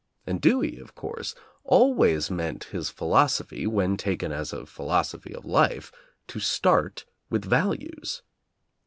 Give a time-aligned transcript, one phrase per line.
[0.25, 5.91] And Dewey, of course, always meant his philosophy, when taken as a philosophy of life,
[6.29, 8.23] to start with values.